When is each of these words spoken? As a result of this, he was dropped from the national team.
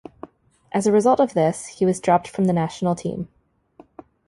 As 0.71 0.87
a 0.87 0.91
result 0.91 1.19
of 1.19 1.35
this, 1.35 1.67
he 1.67 1.85
was 1.85 1.99
dropped 1.99 2.27
from 2.27 2.45
the 2.45 2.53
national 2.53 2.95
team. 2.95 3.27